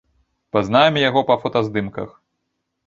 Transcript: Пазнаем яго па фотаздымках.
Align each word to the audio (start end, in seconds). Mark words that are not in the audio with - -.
Пазнаем 0.57 0.97
яго 1.01 1.25
па 1.29 1.39
фотаздымках. 1.45 2.21